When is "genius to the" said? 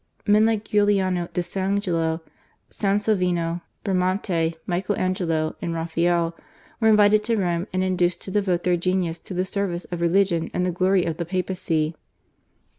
8.77-9.45